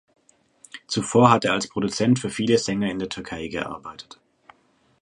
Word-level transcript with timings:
Zuvor 0.87 1.29
hat 1.29 1.45
er 1.45 1.53
als 1.53 1.67
Produzent 1.69 2.17
für 2.17 2.31
viele 2.31 2.57
Sänger 2.57 2.89
in 2.89 2.97
der 2.97 3.09
Türkei 3.09 3.49
gearbeitet. 3.49 4.19